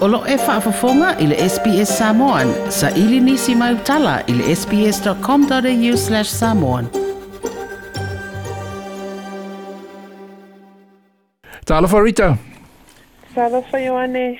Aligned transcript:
Olo 0.00 0.24
e 0.26 0.36
whaafafonga 0.36 1.14
i 1.20 1.26
le 1.26 1.48
SBS 1.48 1.88
Samoan. 1.98 2.48
Sa 2.70 2.88
ili 2.96 3.20
nisi 3.20 3.54
mai 3.54 3.74
utala 3.74 4.20
i 4.26 4.32
le 4.32 4.56
sbs.com.au 4.56 5.96
slash 5.96 6.28
samoan. 6.28 6.86
Talofa 11.64 12.00
Rita. 12.00 12.36
Talofa 13.34 13.78
Ioane. 13.78 14.38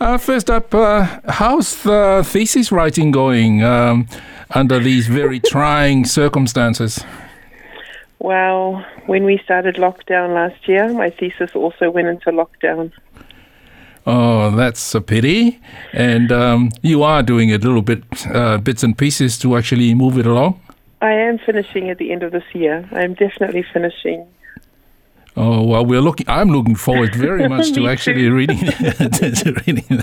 Uh, 0.00 0.18
first 0.18 0.50
up, 0.50 0.74
uh, 0.74 1.06
how's 1.28 1.82
the 1.82 2.22
thesis 2.32 2.72
writing 2.72 3.12
going 3.12 3.64
um, 3.64 4.06
under 4.54 4.78
these 4.78 5.12
very 5.12 5.40
trying 5.52 6.06
circumstances? 6.06 7.04
Well, 8.20 8.84
when 9.06 9.24
we 9.24 9.40
started 9.44 9.76
lockdown 9.76 10.34
last 10.34 10.68
year, 10.68 10.92
my 10.92 11.10
thesis 11.10 11.50
also 11.54 11.90
went 11.90 12.08
into 12.08 12.30
lockdown. 12.30 12.92
Oh, 14.06 14.50
that's 14.56 14.94
a 14.94 15.00
pity. 15.00 15.60
And 15.92 16.32
um, 16.32 16.70
you 16.82 17.02
are 17.02 17.22
doing 17.22 17.52
a 17.52 17.58
little 17.58 17.82
bit, 17.82 18.04
uh, 18.26 18.58
bits 18.58 18.82
and 18.82 18.96
pieces 18.96 19.38
to 19.40 19.56
actually 19.56 19.94
move 19.94 20.18
it 20.18 20.26
along. 20.26 20.60
I 21.02 21.12
am 21.12 21.38
finishing 21.38 21.90
at 21.90 21.98
the 21.98 22.12
end 22.12 22.22
of 22.22 22.32
this 22.32 22.44
year. 22.52 22.88
I 22.92 23.02
am 23.02 23.14
definitely 23.14 23.64
finishing. 23.72 24.26
Oh 25.36 25.62
well, 25.62 25.86
we're 25.86 26.00
looking. 26.00 26.28
I'm 26.28 26.50
looking 26.50 26.74
forward 26.74 27.14
very 27.14 27.48
much 27.54 27.72
to 27.72 27.88
actually 27.88 28.28
reading. 28.28 28.58
to 28.58 29.62
reading. 29.66 30.02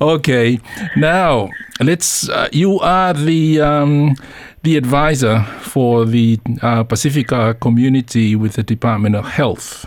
okay, 0.00 0.58
now 0.96 1.48
let's. 1.80 2.28
Uh, 2.28 2.48
you 2.52 2.80
are 2.80 3.14
the 3.14 3.60
um, 3.60 4.16
the 4.62 4.76
advisor 4.76 5.44
for 5.60 6.04
the 6.04 6.38
uh, 6.62 6.82
Pacifica 6.82 7.54
community 7.54 8.34
with 8.34 8.54
the 8.54 8.62
Department 8.62 9.14
of 9.14 9.24
Health. 9.24 9.86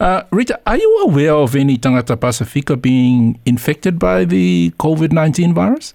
Uh, 0.00 0.22
Rita, 0.30 0.60
are 0.66 0.76
you 0.76 0.98
aware 1.06 1.34
of 1.34 1.56
any 1.56 1.76
Tangata 1.76 2.18
Pacifica 2.18 2.76
being 2.76 3.40
infected 3.44 3.98
by 3.98 4.24
the 4.24 4.72
COVID 4.78 5.12
19 5.12 5.54
virus? 5.54 5.94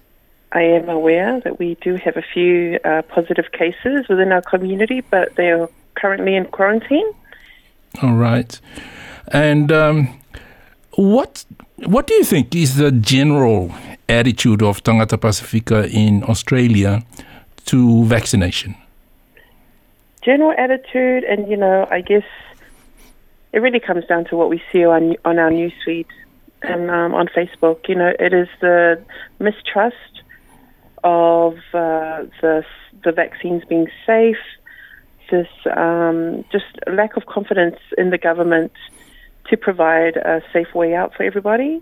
I 0.52 0.62
am 0.62 0.88
aware 0.88 1.40
that 1.40 1.58
we 1.58 1.76
do 1.80 1.96
have 1.96 2.16
a 2.16 2.22
few 2.22 2.78
uh, 2.84 3.02
positive 3.02 3.50
cases 3.52 4.06
within 4.08 4.30
our 4.30 4.42
community, 4.42 5.00
but 5.00 5.34
they 5.36 5.50
are 5.50 5.68
currently 5.94 6.36
in 6.36 6.44
quarantine. 6.44 7.06
All 8.02 8.14
right. 8.14 8.60
And 9.28 9.72
um, 9.72 10.20
what 10.92 11.44
what 11.76 12.06
do 12.06 12.14
you 12.14 12.24
think 12.24 12.54
is 12.54 12.76
the 12.76 12.92
general 12.92 13.74
attitude 14.08 14.62
of 14.62 14.82
Tangata 14.82 15.20
Pacifica 15.20 15.88
in 15.88 16.22
Australia 16.24 17.02
to 17.66 18.04
vaccination? 18.04 18.76
General 20.22 20.54
attitude, 20.56 21.24
and 21.24 21.48
you 21.48 21.56
know, 21.56 21.88
I 21.90 22.00
guess 22.00 22.24
it 23.54 23.62
really 23.62 23.78
comes 23.78 24.04
down 24.06 24.24
to 24.24 24.36
what 24.36 24.50
we 24.50 24.60
see 24.72 24.84
on 24.84 25.14
on 25.24 25.38
our 25.38 25.50
newsfeed 25.50 26.06
and 26.62 26.90
um, 26.90 27.14
on 27.14 27.28
Facebook. 27.28 27.88
You 27.88 27.94
know, 27.94 28.12
it 28.18 28.34
is 28.34 28.48
the 28.60 29.00
mistrust 29.38 30.22
of 31.04 31.54
uh, 31.72 32.24
the 32.42 32.64
the 33.04 33.12
vaccines 33.12 33.62
being 33.68 33.86
safe, 34.04 34.42
this 35.30 35.46
um, 35.76 36.44
just 36.50 36.64
lack 36.90 37.16
of 37.16 37.26
confidence 37.26 37.76
in 37.96 38.10
the 38.10 38.18
government 38.18 38.72
to 39.50 39.56
provide 39.56 40.16
a 40.16 40.42
safe 40.52 40.74
way 40.74 40.94
out 40.94 41.14
for 41.14 41.22
everybody. 41.22 41.80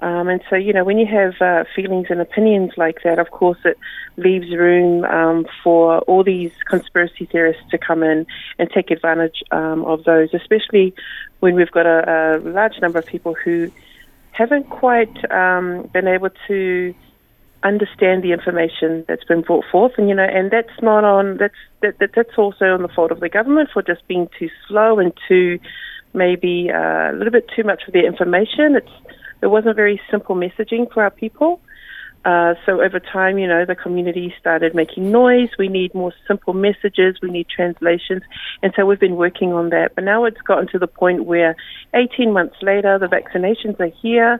Um, 0.00 0.28
and 0.28 0.40
so, 0.48 0.56
you 0.56 0.72
know, 0.72 0.84
when 0.84 0.98
you 0.98 1.06
have 1.06 1.34
uh, 1.40 1.64
feelings 1.76 2.06
and 2.08 2.20
opinions 2.20 2.72
like 2.76 3.02
that, 3.04 3.18
of 3.18 3.30
course, 3.30 3.58
it 3.64 3.78
leaves 4.16 4.50
room 4.50 5.04
um, 5.04 5.46
for 5.62 5.98
all 6.00 6.24
these 6.24 6.52
conspiracy 6.66 7.26
theorists 7.26 7.62
to 7.70 7.78
come 7.78 8.02
in 8.02 8.26
and 8.58 8.70
take 8.70 8.90
advantage 8.90 9.42
um, 9.50 9.84
of 9.84 10.04
those, 10.04 10.32
especially 10.32 10.94
when 11.40 11.54
we've 11.54 11.70
got 11.70 11.86
a, 11.86 12.36
a 12.36 12.48
large 12.48 12.80
number 12.80 12.98
of 12.98 13.06
people 13.06 13.34
who 13.34 13.70
haven't 14.32 14.70
quite 14.70 15.30
um, 15.30 15.88
been 15.92 16.08
able 16.08 16.30
to 16.48 16.94
understand 17.62 18.22
the 18.22 18.32
information 18.32 19.04
that's 19.06 19.24
been 19.24 19.42
brought 19.42 19.64
forth, 19.70 19.92
and 19.98 20.08
you 20.08 20.14
know, 20.14 20.24
and 20.24 20.50
that's 20.50 20.80
not 20.80 21.04
on 21.04 21.36
that's 21.36 21.54
that, 21.82 21.98
that 21.98 22.10
that's 22.14 22.38
also 22.38 22.72
on 22.72 22.80
the 22.80 22.88
fault 22.88 23.10
of 23.10 23.20
the 23.20 23.28
government 23.28 23.68
for 23.72 23.82
just 23.82 24.06
being 24.08 24.28
too 24.38 24.48
slow 24.66 24.98
and 24.98 25.12
too 25.28 25.58
maybe 26.14 26.70
uh, 26.72 27.10
a 27.10 27.14
little 27.14 27.30
bit 27.30 27.48
too 27.54 27.64
much 27.64 27.82
of 27.86 27.92
their 27.92 28.06
information. 28.06 28.76
It's 28.76 28.90
there 29.40 29.50
wasn't 29.50 29.76
very 29.76 30.00
simple 30.10 30.36
messaging 30.36 30.92
for 30.92 31.02
our 31.02 31.10
people. 31.10 31.60
Uh, 32.24 32.54
so 32.66 32.82
over 32.82 33.00
time, 33.00 33.38
you 33.38 33.48
know, 33.48 33.64
the 33.64 33.74
community 33.74 34.34
started 34.38 34.74
making 34.74 35.10
noise. 35.10 35.48
We 35.58 35.68
need 35.68 35.94
more 35.94 36.12
simple 36.28 36.52
messages. 36.52 37.16
We 37.22 37.30
need 37.30 37.48
translations, 37.48 38.22
and 38.62 38.74
so 38.76 38.84
we've 38.84 39.00
been 39.00 39.16
working 39.16 39.54
on 39.54 39.70
that. 39.70 39.94
But 39.94 40.04
now 40.04 40.24
it's 40.26 40.40
gotten 40.42 40.68
to 40.68 40.78
the 40.78 40.86
point 40.86 41.24
where, 41.24 41.56
18 41.94 42.32
months 42.32 42.56
later, 42.60 42.98
the 42.98 43.06
vaccinations 43.06 43.80
are 43.80 43.92
here, 44.02 44.38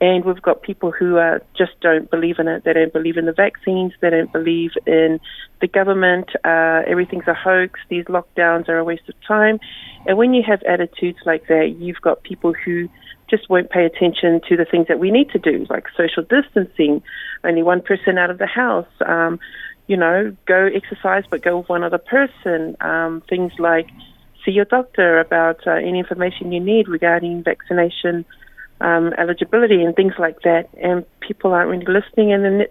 and 0.00 0.24
we've 0.24 0.40
got 0.40 0.62
people 0.62 0.90
who 0.90 1.18
uh, 1.18 1.40
just 1.56 1.72
don't 1.82 2.10
believe 2.10 2.38
in 2.38 2.48
it. 2.48 2.64
They 2.64 2.72
don't 2.72 2.92
believe 2.92 3.18
in 3.18 3.26
the 3.26 3.32
vaccines. 3.32 3.92
They 4.00 4.08
don't 4.10 4.32
believe 4.32 4.70
in 4.86 5.20
the 5.60 5.66
government. 5.66 6.30
Uh, 6.44 6.82
everything's 6.86 7.26
a 7.26 7.34
hoax. 7.34 7.80
These 7.90 8.04
lockdowns 8.04 8.68
are 8.68 8.78
a 8.78 8.84
waste 8.84 9.08
of 9.08 9.16
time. 9.26 9.58
And 10.06 10.16
when 10.16 10.32
you 10.32 10.42
have 10.46 10.62
attitudes 10.62 11.18
like 11.26 11.48
that, 11.48 11.76
you've 11.78 12.00
got 12.00 12.22
people 12.22 12.54
who 12.54 12.88
just 13.30 13.48
won't 13.48 13.70
pay 13.70 13.84
attention 13.84 14.40
to 14.48 14.56
the 14.56 14.64
things 14.64 14.86
that 14.88 14.98
we 14.98 15.10
need 15.10 15.30
to 15.30 15.38
do, 15.38 15.66
like 15.68 15.84
social 15.96 16.22
distancing, 16.22 17.02
only 17.44 17.62
one 17.62 17.82
person 17.82 18.18
out 18.18 18.30
of 18.30 18.38
the 18.38 18.46
house. 18.46 18.88
Um, 19.04 19.38
you 19.86 19.96
know, 19.96 20.36
go 20.46 20.68
exercise, 20.72 21.24
but 21.30 21.42
go 21.42 21.58
with 21.58 21.68
one 21.68 21.82
other 21.82 21.98
person. 21.98 22.76
Um, 22.80 23.22
things 23.28 23.52
like 23.58 23.88
see 24.44 24.52
your 24.52 24.66
doctor 24.66 25.18
about 25.18 25.66
uh, 25.66 25.72
any 25.72 25.98
information 25.98 26.52
you 26.52 26.60
need 26.60 26.88
regarding 26.88 27.42
vaccination 27.42 28.24
um, 28.80 29.12
eligibility 29.18 29.82
and 29.82 29.94
things 29.96 30.14
like 30.18 30.42
that. 30.42 30.68
And 30.80 31.04
people 31.20 31.52
aren't 31.52 31.70
really 31.70 31.86
listening, 31.86 32.32
and 32.32 32.44
then 32.44 32.66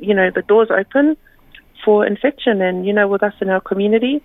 you 0.00 0.14
know 0.14 0.30
the 0.34 0.42
doors 0.42 0.68
open 0.70 1.16
for 1.84 2.06
infection. 2.06 2.62
And 2.62 2.86
you 2.86 2.92
know, 2.92 3.08
with 3.08 3.22
us 3.22 3.34
in 3.40 3.50
our 3.50 3.60
community, 3.60 4.22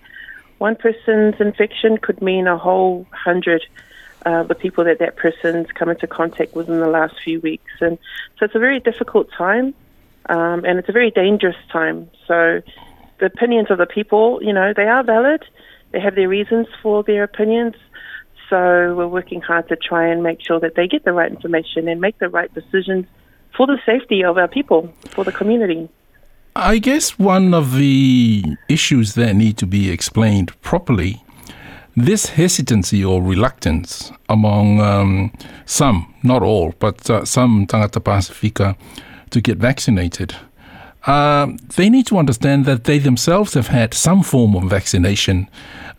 one 0.58 0.76
person's 0.76 1.36
infection 1.40 1.98
could 1.98 2.22
mean 2.22 2.48
a 2.48 2.58
whole 2.58 3.06
hundred. 3.12 3.64
Uh, 4.26 4.42
the 4.44 4.56
people 4.56 4.84
that 4.84 4.98
that 4.98 5.16
person's 5.16 5.68
come 5.72 5.88
into 5.88 6.08
contact 6.08 6.56
with 6.56 6.68
in 6.68 6.80
the 6.80 6.88
last 6.88 7.14
few 7.24 7.40
weeks, 7.42 7.72
and 7.80 8.00
so 8.38 8.46
it's 8.46 8.56
a 8.56 8.60
very 8.60 8.80
difficult 8.80 9.30
time, 9.32 9.74
um, 10.30 10.66
and 10.66 10.80
it's 10.80 10.90
a 10.90 10.92
very 10.92 11.12
dangerous 11.12 11.56
time. 11.72 12.10
So, 12.28 12.62
the 13.20 13.28
opinions 13.28 13.70
of 13.70 13.78
the 13.78 13.86
people, 13.86 14.40
you 14.42 14.52
know, 14.52 14.74
they 14.76 14.88
are 14.88 15.04
valid. 15.04 15.44
They 15.92 16.00
have 16.00 16.16
their 16.16 16.28
reasons 16.28 16.68
for 16.82 17.04
their 17.04 17.24
opinions. 17.24 17.76
So 18.50 18.94
we're 18.96 19.08
working 19.08 19.42
hard 19.42 19.68
to 19.70 19.76
try 19.76 20.08
and 20.08 20.22
make 20.22 20.40
sure 20.46 20.60
that 20.60 20.76
they 20.76 20.88
get 20.88 21.04
the 21.04 21.14
right 21.14 21.32
information 21.32 21.88
and 21.88 22.00
make 22.00 22.20
the 22.20 22.30
right 22.30 22.54
decisions 22.54 23.06
for 23.56 23.66
the 23.66 23.80
safety 23.86 24.24
of 24.24 24.38
our 24.38 24.48
people, 24.48 24.94
for 25.12 25.24
the 25.24 25.32
community. 25.32 25.90
I 26.56 26.78
guess 26.78 27.18
one 27.18 27.54
of 27.54 27.76
the 27.76 28.44
issues 28.70 29.16
that 29.16 29.36
need 29.36 29.58
to 29.58 29.66
be 29.66 29.90
explained 29.90 30.60
properly 30.62 31.25
this 31.96 32.30
hesitancy 32.30 33.04
or 33.04 33.22
reluctance 33.24 34.12
among 34.30 34.82
um, 34.82 35.32
some, 35.66 36.14
not 36.24 36.44
all, 36.44 36.74
but 36.80 37.10
uh, 37.10 37.26
some 37.26 37.66
Tangata 37.68 38.04
Pacifica 38.04 38.76
to 39.30 39.42
get 39.42 39.58
vaccinated. 39.58 40.36
Um, 41.08 41.58
they 41.76 41.90
need 41.90 42.08
to 42.08 42.18
understand 42.18 42.66
that 42.66 42.86
they 42.86 42.98
themselves 42.98 43.54
have 43.54 43.68
had 43.68 43.94
some 43.94 44.24
form 44.24 44.56
of 44.56 44.64
vaccination 44.64 45.48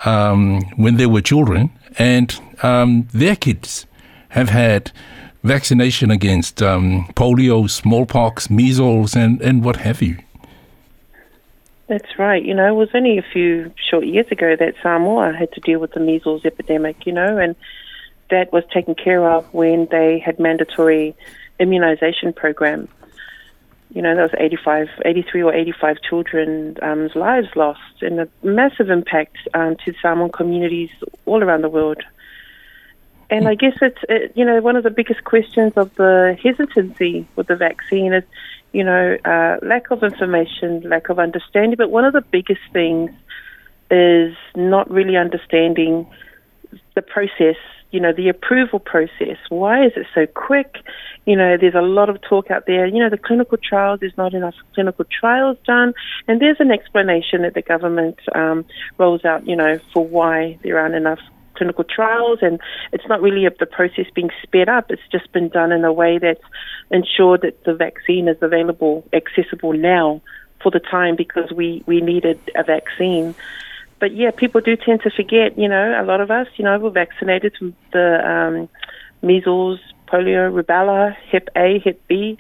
um, 0.05 0.63
when 0.77 0.97
they 0.97 1.07
were 1.07 1.23
children, 1.23 1.71
and 1.99 2.39
um, 2.63 3.09
their 3.13 3.37
kids 3.37 3.87
have 4.31 4.51
had 4.51 4.91
vaccination 5.45 6.11
against 6.11 6.61
um, 6.63 7.07
polio, 7.15 7.71
smallpox, 7.71 8.51
measles, 8.51 9.15
and, 9.15 9.41
and 9.41 9.65
what 9.65 9.77
have 9.77 10.03
you. 10.03 10.19
That's 11.89 12.19
right. 12.19 12.45
You 12.45 12.55
know, 12.55 12.67
it 12.67 12.77
was 12.77 12.89
only 12.95 13.19
a 13.19 13.23
few 13.23 13.73
short 13.91 14.07
years 14.07 14.27
ago 14.31 14.57
that 14.59 14.75
Samoa 14.83 15.33
had 15.33 15.53
to 15.53 15.61
deal 15.61 15.79
with 15.79 15.93
the 15.93 16.01
measles 16.01 16.45
epidemic, 16.45 17.07
you 17.07 17.13
know, 17.13 17.39
and 17.39 17.55
that 18.31 18.53
was 18.53 18.65
taken 18.75 18.95
care 18.97 19.29
of 19.29 19.53
when 19.55 19.87
they 19.91 20.19
had 20.19 20.41
mandatory 20.41 21.15
immunization 21.61 22.33
program. 22.33 22.89
You 23.91 24.03
know, 24.03 24.15
there 24.15 24.25
was 24.25 24.35
85, 24.37 24.89
83 25.05 25.43
or 25.43 25.55
85 25.55 26.03
children's 26.03 26.77
um, 26.83 27.09
lives 27.15 27.49
lost 27.55 28.03
and 28.03 28.21
a 28.21 28.29
massive 28.43 28.91
impact 28.91 29.37
um, 29.55 29.77
to 29.85 29.95
Samoan 30.03 30.33
communities 30.33 30.91
all 31.25 31.43
around 31.43 31.63
the 31.63 31.69
world. 31.69 32.03
And 33.31 33.49
I 33.49 33.55
guess 33.55 33.77
it's, 33.81 33.99
it, 34.09 34.33
you 34.35 34.45
know, 34.45 34.61
one 34.61 34.77
of 34.77 34.83
the 34.83 34.91
biggest 34.91 35.25
questions 35.25 35.73
of 35.77 35.95
the 35.95 36.37
hesitancy 36.43 37.27
with 37.37 37.47
the 37.47 37.57
vaccine 37.57 38.13
is, 38.13 38.25
you 38.77 38.85
know, 38.85 39.17
uh, 39.25 39.57
lack 39.63 39.91
of 39.91 40.03
information, 40.03 40.83
lack 40.83 41.09
of 41.09 41.19
understanding. 41.19 41.77
But 41.79 41.91
one 41.91 42.05
of 42.05 42.13
the 42.13 42.21
biggest 42.21 42.61
things 42.75 43.11
is 43.91 44.37
not 44.55 44.91
really 44.91 45.17
understanding 45.17 46.07
the 46.95 47.01
process, 47.01 47.57
you 47.91 48.01
know, 48.01 48.13
the 48.13 48.29
approval 48.29 48.79
process. 48.79 49.39
Why 49.49 49.87
is 49.87 49.93
it 49.97 50.07
so 50.15 50.27
quick? 50.27 50.77
You 51.25 51.37
know, 51.37 51.57
there's 51.59 51.75
a 51.75 51.81
lot 51.81 52.11
of 52.11 52.21
talk 52.21 52.51
out 52.51 52.67
there. 52.67 52.85
You 52.85 53.03
know, 53.03 53.09
the 53.09 53.17
clinical 53.17 53.57
trials, 53.57 54.01
there's 54.01 54.19
not 54.19 54.35
enough 54.35 54.57
clinical 54.75 55.07
trials 55.07 55.57
done. 55.67 55.95
And 56.29 56.39
there's 56.39 56.61
an 56.61 56.71
explanation 56.71 57.41
that 57.43 57.55
the 57.55 57.63
government 57.63 58.19
um, 58.35 58.67
rolls 58.99 59.25
out, 59.25 59.47
you 59.47 59.57
know, 59.57 59.81
for 59.95 60.07
why 60.07 60.59
there 60.63 60.79
aren't 60.79 60.97
enough 60.97 61.21
clinical 61.57 61.85
trials, 61.85 62.39
and 62.43 62.61
it's 62.93 63.07
not 63.09 63.23
really 63.23 63.49
the 63.59 63.67
process 63.67 64.07
being 64.15 64.31
sped 64.43 64.69
up. 64.69 64.91
It's 64.91 65.03
just 65.11 65.33
been 65.33 65.49
done 65.49 65.73
in 65.73 65.85
a 65.85 65.93
way 65.93 66.19
that's 66.19 66.45
ensured 66.91 67.43
that 67.43 67.65
the 67.65 67.75
vaccine 67.75 68.29
is 68.29 68.37
available, 68.41 69.05
accessible 69.13 69.73
now 69.73 70.21
for 70.63 70.71
the 70.71 70.81
time 70.81 71.17
because 71.17 71.51
we, 71.53 71.83
we 71.87 72.01
needed 72.01 72.39
a 72.55 72.63
vaccine. 72.63 73.35
But 73.99 74.15
yeah, 74.15 74.31
people 74.31 74.61
do 74.61 74.77
tend 74.77 75.03
to 75.03 75.11
forget, 75.11 75.59
you 75.59 75.69
know, 75.69 76.01
a 76.01 76.05
lot 76.05 76.21
of 76.21 76.31
us, 76.31 76.49
you 76.57 76.65
know, 76.65 76.79
we're 76.79 76.91
vaccinated 76.91 77.57
from 77.59 77.75
the 77.93 78.29
um, 78.29 78.69
measles, 79.23 79.81
polio, 80.07 80.53
rubella, 80.53 81.15
hep 81.31 81.49
A, 81.57 81.79
hep 81.79 82.01
B, 82.09 82.39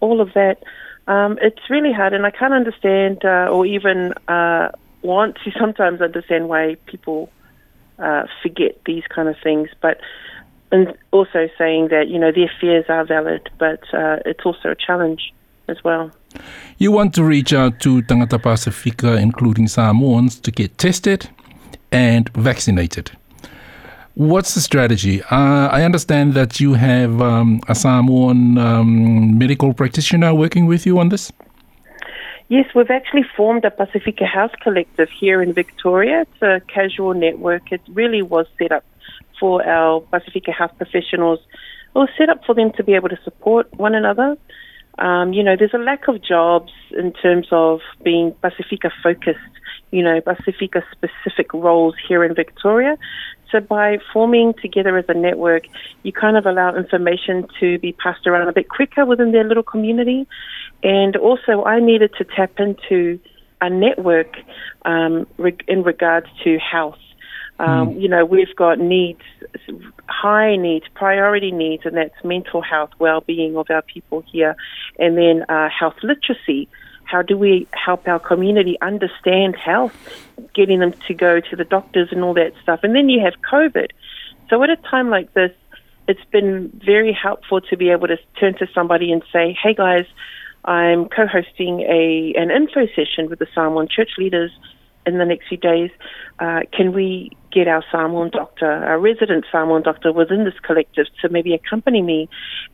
all 0.00 0.20
of 0.20 0.32
that. 0.34 0.62
Um, 1.08 1.38
it's 1.42 1.68
really 1.68 1.92
hard, 1.92 2.12
and 2.12 2.24
I 2.24 2.30
can't 2.30 2.54
understand 2.54 3.24
uh, 3.24 3.48
or 3.50 3.66
even 3.66 4.12
uh, 4.28 4.70
want 5.02 5.36
to 5.44 5.50
sometimes 5.58 6.00
understand 6.00 6.48
why 6.48 6.76
people 6.86 7.30
uh, 7.98 8.24
forget 8.42 8.78
these 8.86 9.04
kind 9.08 9.28
of 9.28 9.36
things. 9.42 9.68
But 9.80 10.00
and 10.70 10.94
also 11.10 11.48
saying 11.58 11.88
that 11.88 12.08
you 12.08 12.18
know 12.18 12.32
their 12.32 12.50
fears 12.60 12.86
are 12.88 13.04
valid, 13.04 13.48
but 13.58 13.82
uh, 13.92 14.18
it's 14.24 14.44
also 14.44 14.70
a 14.70 14.74
challenge 14.74 15.32
as 15.68 15.82
well. 15.84 16.10
You 16.78 16.92
want 16.92 17.14
to 17.14 17.24
reach 17.24 17.52
out 17.52 17.78
to 17.80 18.02
Tangata 18.02 18.42
Pacifica, 18.42 19.16
including 19.16 19.68
Samoans, 19.68 20.40
to 20.40 20.50
get 20.50 20.78
tested 20.78 21.28
and 21.92 22.28
vaccinated. 22.30 23.12
What's 24.14 24.54
the 24.54 24.60
strategy? 24.60 25.22
Uh, 25.30 25.68
I 25.68 25.84
understand 25.84 26.34
that 26.34 26.60
you 26.60 26.74
have 26.74 27.20
um, 27.22 27.60
a 27.68 27.74
Samoan 27.74 28.58
um, 28.58 29.38
medical 29.38 29.72
practitioner 29.72 30.34
working 30.34 30.66
with 30.66 30.84
you 30.84 30.98
on 30.98 31.08
this. 31.08 31.32
Yes, 32.52 32.66
we've 32.74 32.90
actually 32.90 33.24
formed 33.34 33.64
a 33.64 33.70
Pacifica 33.70 34.26
House 34.26 34.52
Collective 34.62 35.08
here 35.08 35.40
in 35.40 35.54
Victoria. 35.54 36.26
It's 36.26 36.42
a 36.42 36.60
casual 36.70 37.14
network. 37.14 37.72
It 37.72 37.80
really 37.88 38.20
was 38.20 38.44
set 38.58 38.72
up 38.72 38.84
for 39.40 39.66
our 39.66 40.02
Pacifica 40.02 40.52
House 40.52 40.70
professionals. 40.76 41.38
It 41.40 41.98
was 41.98 42.10
set 42.18 42.28
up 42.28 42.44
for 42.44 42.54
them 42.54 42.70
to 42.72 42.84
be 42.84 42.92
able 42.92 43.08
to 43.08 43.18
support 43.24 43.72
one 43.72 43.94
another. 43.94 44.36
Um, 44.98 45.32
you 45.32 45.42
know, 45.42 45.56
there's 45.58 45.72
a 45.72 45.78
lack 45.78 46.08
of 46.08 46.22
jobs 46.22 46.70
in 46.90 47.14
terms 47.14 47.46
of 47.52 47.80
being 48.02 48.32
Pacifica 48.42 48.90
focused, 49.02 49.54
you 49.90 50.02
know, 50.02 50.20
Pacifica 50.20 50.84
specific 50.92 51.54
roles 51.54 51.94
here 52.06 52.22
in 52.22 52.34
Victoria. 52.34 52.98
So 53.52 53.60
by 53.60 53.98
forming 54.12 54.54
together 54.54 54.96
as 54.96 55.04
a 55.08 55.14
network, 55.14 55.64
you 56.02 56.12
kind 56.12 56.36
of 56.38 56.46
allow 56.46 56.74
information 56.74 57.46
to 57.60 57.78
be 57.78 57.92
passed 57.92 58.26
around 58.26 58.48
a 58.48 58.52
bit 58.52 58.68
quicker 58.70 59.04
within 59.04 59.32
their 59.32 59.44
little 59.44 59.62
community. 59.62 60.26
And 60.82 61.14
also, 61.16 61.62
I 61.64 61.78
needed 61.78 62.12
to 62.16 62.24
tap 62.24 62.58
into 62.58 63.20
a 63.60 63.68
network 63.68 64.34
um, 64.86 65.26
in 65.68 65.82
regards 65.82 66.26
to 66.44 66.58
health. 66.58 66.98
Um, 67.58 67.90
mm. 67.90 68.02
You 68.02 68.08
know, 68.08 68.24
we've 68.24 68.56
got 68.56 68.80
needs, 68.80 69.20
high 70.08 70.56
needs, 70.56 70.86
priority 70.94 71.52
needs, 71.52 71.84
and 71.84 71.96
that's 71.96 72.24
mental 72.24 72.62
health, 72.62 72.90
well-being 72.98 73.56
of 73.56 73.66
our 73.70 73.82
people 73.82 74.24
here, 74.32 74.56
and 74.98 75.16
then 75.16 75.44
uh, 75.48 75.68
health 75.68 75.96
literacy. 76.02 76.68
How 77.04 77.22
do 77.22 77.36
we 77.36 77.66
help 77.72 78.08
our 78.08 78.18
community 78.18 78.78
understand 78.80 79.56
health, 79.56 79.94
getting 80.54 80.80
them 80.80 80.94
to 81.06 81.14
go 81.14 81.40
to 81.40 81.56
the 81.56 81.64
doctors 81.64 82.08
and 82.10 82.22
all 82.24 82.34
that 82.34 82.52
stuff? 82.62 82.80
And 82.82 82.94
then 82.94 83.08
you 83.08 83.20
have 83.20 83.34
COVID. 83.50 83.90
So 84.48 84.62
at 84.62 84.70
a 84.70 84.76
time 84.76 85.10
like 85.10 85.32
this, 85.34 85.52
it's 86.08 86.24
been 86.30 86.70
very 86.84 87.12
helpful 87.12 87.60
to 87.60 87.76
be 87.76 87.90
able 87.90 88.08
to 88.08 88.18
turn 88.38 88.54
to 88.58 88.66
somebody 88.74 89.12
and 89.12 89.22
say, 89.32 89.56
"Hey 89.62 89.74
guys, 89.74 90.06
I'm 90.64 91.08
co-hosting 91.08 91.80
a 91.80 92.34
an 92.36 92.50
info 92.50 92.86
session 92.86 93.28
with 93.28 93.38
the 93.38 93.48
Samoan 93.54 93.88
church 93.88 94.12
leaders 94.18 94.50
in 95.06 95.18
the 95.18 95.24
next 95.24 95.48
few 95.48 95.56
days. 95.56 95.90
Uh, 96.38 96.60
can 96.72 96.92
we 96.92 97.30
get 97.52 97.68
our 97.68 97.84
Samoan 97.90 98.30
doctor, 98.30 98.70
our 98.70 98.98
resident 98.98 99.44
Samoan 99.50 99.82
doctor 99.82 100.12
within 100.12 100.44
this 100.44 100.58
collective 100.62 101.06
to 101.20 101.28
maybe 101.28 101.54
accompany 101.54 102.02
me 102.02 102.28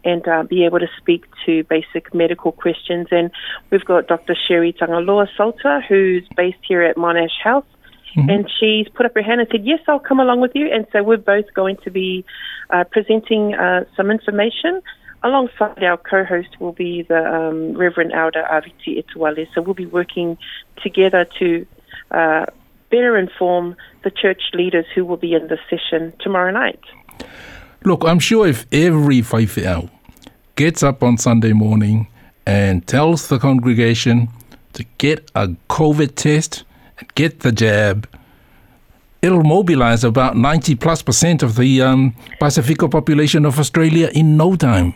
and 0.04 0.26
uh, 0.28 0.42
be 0.44 0.64
able 0.64 0.78
to 0.78 0.88
speak 0.96 1.26
to 1.46 1.64
basic 1.64 2.14
medical 2.14 2.52
questions? 2.52 3.08
And 3.10 3.30
we've 3.70 3.84
got 3.84 4.06
Dr. 4.06 4.36
Sherry 4.46 4.72
Tangaloa 4.72 5.28
Salter, 5.36 5.82
who's 5.88 6.26
based 6.36 6.58
here 6.62 6.82
at 6.82 6.96
Monash 6.96 7.36
Health. 7.42 7.66
Mm-hmm. 8.16 8.30
And 8.30 8.50
she's 8.58 8.88
put 8.94 9.04
up 9.04 9.14
her 9.14 9.22
hand 9.22 9.40
and 9.40 9.48
said, 9.50 9.66
Yes, 9.66 9.80
I'll 9.86 9.98
come 9.98 10.18
along 10.18 10.40
with 10.40 10.52
you. 10.54 10.70
And 10.72 10.86
so 10.92 11.02
we're 11.02 11.18
both 11.18 11.52
going 11.54 11.76
to 11.84 11.90
be 11.90 12.24
uh, 12.70 12.84
presenting 12.84 13.54
uh, 13.54 13.84
some 13.96 14.10
information 14.10 14.82
alongside 15.22 15.82
our 15.82 15.96
co-host 15.96 16.60
will 16.60 16.72
be 16.72 17.02
the 17.02 17.18
um, 17.18 17.76
Reverend 17.76 18.12
Elder 18.12 18.44
Aviti 18.50 19.02
Etuale. 19.02 19.46
So 19.54 19.60
we'll 19.60 19.74
be 19.74 19.86
working 19.86 20.38
together 20.82 21.26
to 21.38 21.66
uh, 22.10 22.46
better 22.90 23.16
inform 23.16 23.76
the 24.04 24.10
church 24.10 24.42
leaders 24.54 24.86
who 24.94 25.04
will 25.04 25.16
be 25.16 25.34
in 25.34 25.48
the 25.48 25.58
session 25.68 26.12
tomorrow 26.20 26.50
night. 26.50 26.80
Look, 27.84 28.04
I'm 28.04 28.18
sure 28.18 28.46
if 28.46 28.66
every 28.72 29.20
faifeau 29.20 29.90
gets 30.56 30.82
up 30.82 31.02
on 31.02 31.18
Sunday 31.18 31.52
morning 31.52 32.08
and 32.46 32.86
tells 32.86 33.28
the 33.28 33.38
congregation 33.38 34.28
to 34.72 34.84
get 34.98 35.30
a 35.34 35.48
COVID 35.68 36.14
test 36.14 36.64
and 36.98 37.14
get 37.14 37.40
the 37.40 37.52
jab, 37.52 38.08
it'll 39.22 39.44
mobilize 39.44 40.04
about 40.04 40.36
90 40.36 40.74
plus 40.76 41.02
percent 41.02 41.42
of 41.42 41.56
the 41.56 41.82
um, 41.82 42.14
Pacifico 42.40 42.88
population 42.88 43.44
of 43.44 43.58
Australia 43.58 44.10
in 44.14 44.36
no 44.36 44.56
time. 44.56 44.94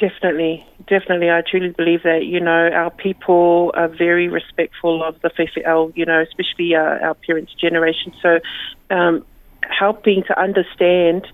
Definitely, 0.00 0.66
definitely. 0.86 1.30
I 1.30 1.42
truly 1.42 1.68
believe 1.70 2.04
that, 2.04 2.24
you 2.24 2.40
know, 2.40 2.70
our 2.72 2.90
people 2.90 3.70
are 3.74 3.88
very 3.88 4.28
respectful 4.28 5.04
of 5.04 5.20
the 5.20 5.28
faifeau, 5.28 5.92
you 5.94 6.06
know, 6.06 6.22
especially 6.22 6.74
uh, 6.74 6.80
our 6.80 7.14
parents' 7.14 7.52
generation. 7.52 8.14
So 8.22 8.40
um, 8.88 9.26
helping 9.60 10.22
to 10.22 10.40
understand 10.40 11.26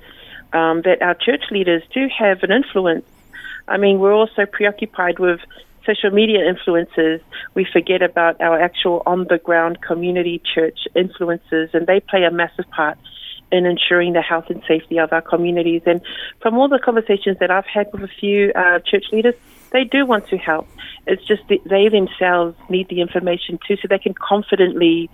um, 0.53 0.83
that 0.83 1.01
our 1.01 1.15
church 1.15 1.45
leaders 1.53 1.85
do 1.95 2.09
have 2.19 2.43
an 2.43 2.51
influence. 2.51 3.07
I 3.69 3.77
mean, 3.77 4.01
we're 4.01 4.13
also 4.13 4.47
preoccupied 4.47 5.21
with 5.21 5.39
social 5.85 6.11
media 6.11 6.45
influences. 6.45 7.21
We 7.55 7.69
forget 7.73 8.03
about 8.03 8.41
our 8.41 8.61
actual 8.61 9.01
on 9.07 9.27
the 9.29 9.39
ground 9.39 9.81
community 9.81 10.43
church 10.55 10.89
influences, 10.97 11.71
and 11.73 11.87
they 11.87 12.01
play 12.01 12.25
a 12.25 12.33
massive 12.33 12.69
part 12.71 12.99
in 13.53 13.67
ensuring 13.67 14.13
the 14.13 14.23
health 14.23 14.47
and 14.49 14.63
safety 14.67 14.99
of 14.99 15.13
our 15.13 15.23
communities. 15.23 15.83
And 15.87 16.01
from 16.41 16.57
all 16.59 16.69
the 16.69 16.79
conversations 16.79 17.39
that 17.39 17.51
I've 17.51 17.67
had 17.67 17.93
with 17.93 18.03
a 18.03 18.09
few 18.09 18.53
uh, 18.55 18.81
church 18.81 19.07
leaders, 19.13 19.35
they 19.73 19.85
do 19.85 20.07
want 20.07 20.29
to 20.29 20.37
help. 20.37 20.69
It's 21.07 21.25
just 21.25 21.47
that 21.49 21.59
they 21.65 21.89
themselves 21.89 22.57
need 22.69 22.89
the 22.89 23.01
information 23.01 23.59
too, 23.67 23.77
so 23.77 23.89
they 23.89 23.99
can 23.99 24.15
confidently 24.15 25.11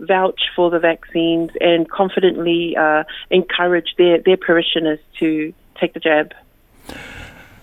vouch 0.00 0.40
for 0.56 0.70
the 0.70 0.78
vaccines 0.78 1.50
and 1.60 1.88
confidently 1.90 2.76
uh, 2.76 3.04
encourage 3.30 3.94
their, 3.96 4.18
their 4.18 4.36
parishioners 4.36 4.98
to 5.18 5.52
take 5.80 5.94
the 5.94 6.00
jab. 6.00 6.32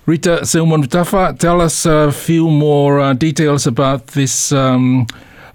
Rita 0.05 0.39
Silman 0.41 0.87
tell 1.37 1.61
us 1.61 1.85
a 1.85 2.11
few 2.11 2.49
more 2.49 2.99
uh, 2.99 3.13
details 3.13 3.67
about 3.67 4.07
this 4.07 4.51
um, 4.51 5.05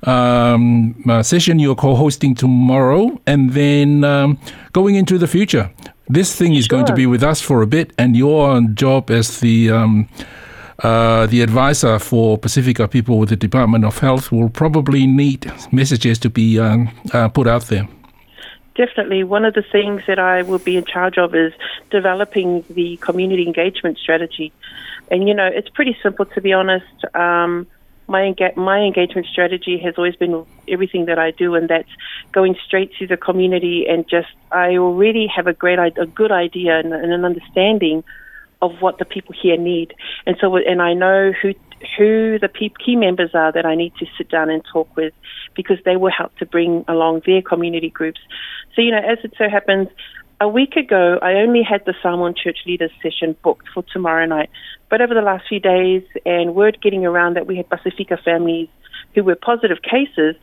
um, 0.02 0.94
uh, 1.08 1.22
session 1.22 1.58
you're 1.58 1.74
co-hosting 1.74 2.34
tomorrow, 2.34 3.20
and 3.26 3.52
then 3.52 4.04
um, 4.04 4.38
going 4.72 4.94
into 4.94 5.18
the 5.18 5.26
future. 5.26 5.70
This 6.08 6.36
thing 6.36 6.54
is 6.54 6.66
sure. 6.66 6.76
going 6.76 6.86
to 6.86 6.94
be 6.94 7.06
with 7.06 7.22
us 7.22 7.40
for 7.40 7.62
a 7.62 7.66
bit, 7.66 7.92
and 7.98 8.16
your 8.16 8.60
job 8.74 9.10
as 9.10 9.40
the 9.40 9.70
um, 9.70 10.08
uh, 10.82 11.26
the 11.26 11.40
advisor 11.40 11.98
for 11.98 12.38
Pacifica 12.38 12.86
people 12.86 13.18
with 13.18 13.30
the 13.30 13.36
Department 13.36 13.84
of 13.84 13.98
Health 13.98 14.30
will 14.30 14.50
probably 14.50 15.06
need 15.06 15.50
messages 15.72 16.18
to 16.18 16.30
be 16.30 16.60
um, 16.60 16.90
uh, 17.12 17.28
put 17.28 17.46
out 17.46 17.62
there. 17.68 17.88
Definitely. 18.74 19.24
One 19.24 19.46
of 19.46 19.54
the 19.54 19.62
things 19.62 20.02
that 20.06 20.18
I 20.18 20.42
will 20.42 20.58
be 20.58 20.76
in 20.76 20.84
charge 20.84 21.16
of 21.16 21.34
is 21.34 21.54
developing 21.90 22.62
the 22.68 22.98
community 22.98 23.46
engagement 23.46 23.96
strategy. 23.96 24.52
And, 25.10 25.26
you 25.26 25.32
know, 25.32 25.46
it's 25.46 25.70
pretty 25.70 25.96
simple, 26.02 26.26
to 26.26 26.40
be 26.42 26.52
honest. 26.52 27.04
Um, 27.14 27.66
my 28.08 28.34
my 28.56 28.80
engagement 28.80 29.26
strategy 29.26 29.78
has 29.78 29.94
always 29.96 30.16
been 30.16 30.44
everything 30.68 31.06
that 31.06 31.18
I 31.18 31.30
do, 31.32 31.54
and 31.54 31.68
that's 31.68 31.88
going 32.32 32.56
straight 32.64 32.92
to 32.98 33.06
the 33.06 33.16
community 33.16 33.86
and 33.88 34.08
just 34.08 34.28
I 34.52 34.76
already 34.76 35.26
have 35.34 35.46
a 35.46 35.52
great 35.52 35.78
a 35.78 36.06
good 36.06 36.32
idea 36.32 36.78
and, 36.78 36.92
and 36.92 37.12
an 37.12 37.24
understanding 37.24 38.04
of 38.62 38.80
what 38.80 38.98
the 38.98 39.04
people 39.04 39.34
here 39.40 39.56
need, 39.56 39.94
and 40.26 40.36
so 40.40 40.56
and 40.56 40.80
I 40.80 40.94
know 40.94 41.32
who 41.32 41.54
who 41.98 42.38
the 42.38 42.48
key 42.48 42.96
members 42.96 43.30
are 43.34 43.52
that 43.52 43.66
I 43.66 43.74
need 43.74 43.94
to 43.96 44.06
sit 44.16 44.30
down 44.30 44.50
and 44.50 44.64
talk 44.64 44.94
with 44.96 45.12
because 45.54 45.78
they 45.84 45.96
will 45.96 46.10
help 46.10 46.36
to 46.38 46.46
bring 46.46 46.84
along 46.88 47.22
their 47.26 47.42
community 47.42 47.90
groups. 47.90 48.20
So 48.74 48.82
you 48.82 48.92
know, 48.92 48.98
as 48.98 49.18
it 49.24 49.34
so 49.36 49.48
happens, 49.48 49.88
a 50.40 50.48
week 50.48 50.76
ago, 50.76 51.18
I 51.22 51.34
only 51.34 51.62
had 51.62 51.84
the 51.86 51.94
Samoan 52.02 52.34
Church 52.34 52.58
Leaders 52.66 52.90
session 53.02 53.36
booked 53.42 53.68
for 53.72 53.82
tomorrow 53.92 54.26
night. 54.26 54.50
But 54.90 55.00
over 55.00 55.14
the 55.14 55.22
last 55.22 55.48
few 55.48 55.60
days, 55.60 56.02
and 56.24 56.54
word 56.54 56.78
getting 56.82 57.06
around 57.06 57.36
that 57.36 57.46
we 57.46 57.56
had 57.56 57.68
Pacifica 57.68 58.18
families 58.22 58.68
who 59.14 59.24
were 59.24 59.34
positive 59.34 59.78
cases, 59.82 60.36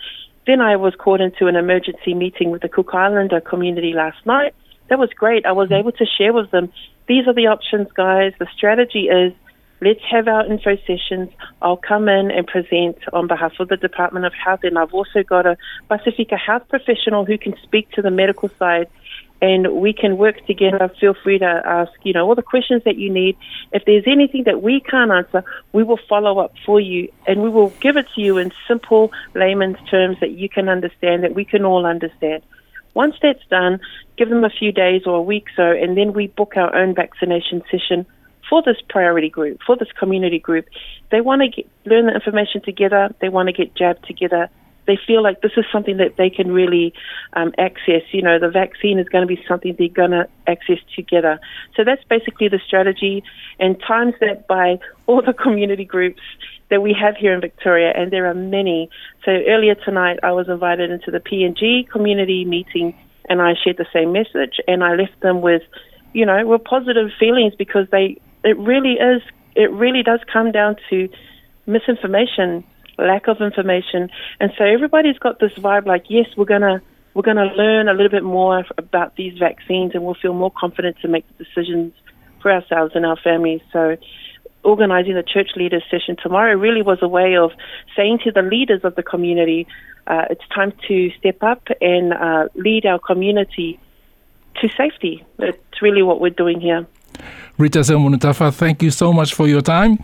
then 0.48 0.62
I 0.62 0.76
was 0.76 0.94
called 0.96 1.22
into 1.22 1.48
an 1.48 1.56
emergency 1.56 2.14
meeting 2.14 2.52
with 2.52 2.62
the 2.62 2.70
Cook 2.70 2.90
Islander 2.94 3.40
community 3.40 3.94
last 3.94 4.26
night. 4.26 4.54
That 4.90 5.00
was 5.00 5.10
great. 5.16 5.46
I 5.46 5.52
was 5.52 5.70
mm. 5.70 5.80
able 5.80 5.92
to 5.94 6.06
share 6.06 6.34
with 6.34 6.52
them 6.52 6.72
these 7.08 7.28
are 7.28 7.34
the 7.34 7.48
options, 7.48 7.88
guys. 7.94 8.34
The 8.40 8.48
strategy 8.56 9.08
is 9.10 9.34
let's 9.82 10.00
have 10.10 10.28
our 10.28 10.46
info 10.46 10.78
sessions. 10.88 11.30
I'll 11.62 11.78
come 11.78 12.08
in 12.08 12.32
and 12.32 12.48
present 12.48 12.98
on 13.12 13.28
behalf 13.28 13.54
of 13.60 13.68
the 13.68 13.78
Department 13.78 14.26
of 14.26 14.34
Health, 14.34 14.62
and 14.64 14.78
I've 14.78 14.94
also 14.94 15.24
got 15.24 15.46
a 15.46 15.58
Pacifica 15.90 16.38
health 16.38 16.64
professional 16.70 17.26
who 17.26 17.38
can 17.38 17.56
speak 17.64 17.92
to 17.92 18.02
the 18.02 18.12
medical 18.12 18.50
side 18.58 18.88
and 19.44 19.82
we 19.82 19.92
can 19.92 20.18
work 20.18 20.38
together. 20.48 20.90
Feel 21.02 21.16
free 21.22 21.38
to 21.38 21.62
ask, 21.66 21.92
you 22.04 22.14
know, 22.14 22.26
all 22.26 22.34
the 22.34 22.42
questions 22.42 22.82
that 22.86 22.96
you 22.96 23.12
need. 23.12 23.36
If 23.74 23.84
there's 23.84 24.06
anything 24.08 24.44
that 24.46 24.64
we 24.64 24.80
can't 24.80 25.12
answer, 25.12 25.44
we 25.74 25.84
will 25.84 26.00
follow 26.08 26.40
up 26.40 26.54
for 26.66 26.80
you 26.80 27.12
and 27.28 27.44
we 27.44 27.50
will 27.50 27.72
give 27.82 27.98
it 27.98 28.06
to 28.16 28.22
you 28.22 28.38
in 28.38 28.54
simple 28.70 29.12
layman's 29.36 29.86
terms 29.92 30.18
that 30.22 30.32
you 30.32 30.48
can 30.48 30.70
understand, 30.70 31.26
that 31.26 31.36
we 31.36 31.44
can 31.44 31.66
all 31.66 31.86
understand. 31.86 32.42
Once 32.94 33.16
that's 33.22 33.46
done, 33.50 33.82
give 34.18 34.30
them 34.30 34.46
a 34.46 34.50
few 34.50 34.72
days 34.72 35.02
or 35.06 35.16
a 35.16 35.22
week 35.22 35.48
so, 35.58 35.64
and 35.64 35.98
then 35.98 36.14
we 36.14 36.28
book 36.28 36.54
our 36.56 36.74
own 36.74 36.96
vaccination 36.96 37.62
session 37.70 38.06
for 38.50 38.64
this 38.64 38.78
priority 38.88 39.30
group, 39.30 39.60
for 39.66 39.76
this 39.76 39.92
community 40.00 40.40
group. 40.40 40.70
They 41.12 41.20
want 41.20 41.42
to 41.42 41.64
learn 41.84 42.06
the 42.06 42.14
information 42.14 42.62
together. 42.62 43.14
They 43.20 43.28
want 43.28 43.48
to 43.48 43.54
get 43.54 43.76
jabbed 43.76 44.08
together 44.08 44.50
they 44.86 44.98
feel 45.08 45.24
like 45.24 45.42
this 45.42 45.54
is 45.58 45.66
something 45.72 45.98
that 45.98 46.18
they 46.18 46.30
can 46.30 46.52
really 46.52 46.94
um, 47.34 47.54
access. 47.58 48.02
You 48.12 48.22
know, 48.22 48.40
the 48.40 48.50
vaccine 48.50 49.00
is 49.00 49.08
going 49.10 49.28
to 49.28 49.28
be 49.28 49.42
something 49.48 49.76
they're 49.78 49.88
going 49.88 50.12
to 50.12 50.28
access 50.48 50.80
together. 50.96 51.40
So 51.76 51.84
that's 51.84 52.04
basically 52.06 52.50
the 52.50 52.60
strategy, 52.66 53.24
and 53.60 53.80
times 53.80 54.14
that 54.20 54.48
by 54.48 54.80
all 55.08 55.22
the 55.22 55.34
community 55.34 55.86
groups 55.86 56.22
that 56.70 56.82
we 56.82 56.94
have 57.00 57.16
here 57.16 57.34
in 57.34 57.42
Victoria, 57.42 57.94
and 57.96 58.12
there 58.12 58.28
are 58.28 58.34
many. 58.34 58.90
So 59.26 59.32
earlier 59.32 59.76
tonight, 59.76 60.20
I 60.24 60.32
was 60.32 60.50
invited 60.50 60.90
into 60.92 61.12
the 61.12 61.20
PNG 61.20 61.88
community 61.90 62.46
meeting, 62.46 62.96
and 63.30 63.42
I 63.42 63.54
shared 63.64 63.78
the 63.78 63.86
same 63.94 64.12
message, 64.12 64.60
and 64.68 64.84
I 64.84 64.96
left 64.96 65.20
them 65.22 65.42
with, 65.42 65.62
you 66.14 66.26
know, 66.26 66.46
with 66.46 66.64
positive 66.64 67.12
feelings 67.20 67.54
because 67.56 67.88
they, 67.92 68.20
it 68.44 68.58
really 68.58 68.94
is, 68.94 69.22
it 69.56 69.72
really 69.72 70.04
does 70.04 70.20
come 70.32 70.52
down 70.52 70.78
to 70.90 71.10
misinformation 71.66 72.64
lack 73.06 73.28
of 73.28 73.42
information, 73.42 74.10
and 74.40 74.52
so 74.58 74.64
everybody's 74.64 75.18
got 75.20 75.40
this 75.40 75.54
vibe 75.54 75.86
like, 75.86 76.06
yes, 76.10 76.28
we're 76.38 76.46
gonna 76.46 76.82
we're 77.14 77.24
gonna 77.24 77.54
learn 77.56 77.88
a 77.88 77.94
little 77.94 78.10
bit 78.10 78.24
more 78.24 78.66
about 78.78 79.16
these 79.16 79.38
vaccines, 79.38 79.92
and 79.94 80.04
we'll 80.04 80.16
feel 80.16 80.34
more 80.34 80.52
confident 80.52 80.98
to 81.02 81.08
make 81.08 81.26
the 81.38 81.44
decisions 81.44 81.94
for 82.42 82.52
ourselves 82.52 82.94
and 82.96 83.06
our 83.06 83.18
families. 83.18 83.62
So. 83.72 83.98
Organising 84.66 85.16
the 85.16 85.24
church 85.24 85.50
leaders 85.58 85.84
session 85.92 86.16
tomorrow 86.16 86.56
really 86.56 86.82
was 86.82 87.00
a 87.02 87.08
way 87.10 87.36
of 87.36 87.52
saying 87.98 88.20
to 88.24 88.32
the 88.32 88.42
leaders 88.42 88.86
of 88.86 88.96
the 88.96 89.04
community, 89.04 89.68
uh, 90.08 90.24
it's 90.30 90.48
time 90.56 90.72
to 90.88 91.12
step 91.20 91.44
up 91.44 91.68
and 91.82 92.14
uh, 92.14 92.48
lead 92.56 92.86
our 92.86 92.98
community 92.98 93.78
to 94.62 94.70
safety. 94.78 95.26
That's 95.38 95.82
really 95.82 96.02
what 96.02 96.22
we're 96.22 96.30
doing 96.30 96.62
here. 96.62 96.88
Rita 97.58 97.80
Seumanutafa, 97.80 98.54
thank 98.54 98.82
you 98.82 98.92
so 98.92 99.12
much 99.12 99.34
for 99.34 99.48
your 99.48 99.62
time. 99.62 99.98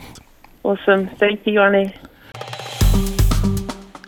Awesome. 0.64 1.08
Thank 1.08 1.48
you, 1.48 1.62
Annie. 1.62 1.94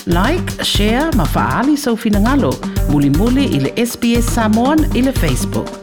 Like, 0.08 0.64
share, 0.64 1.12
mafaali 1.16 1.78
sa 1.78 1.92
ufinangalo. 1.92 2.56
Muli-muli 2.90 3.46
ile 3.46 3.86
SBS 3.86 4.26
Samoan 4.36 4.86
ile 4.94 5.12
Facebook. 5.14 5.81